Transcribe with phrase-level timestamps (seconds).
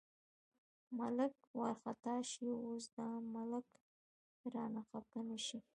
[0.99, 3.67] ملک وارخطا شي، اوس دا ملک
[4.53, 5.59] رانه خپه نه شي.